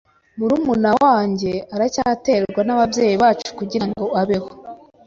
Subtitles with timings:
[0.37, 4.49] Murumuna wanjye aracyaterwa nababyeyi bacu kugirango abeho.